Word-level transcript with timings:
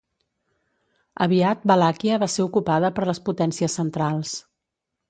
Aviat 1.27 1.67
Valàquia 1.73 2.19
va 2.27 2.31
ser 2.37 2.47
ocupada 2.49 2.93
per 2.99 3.07
les 3.13 3.23
Potències 3.29 3.79
Centrals. 3.83 4.39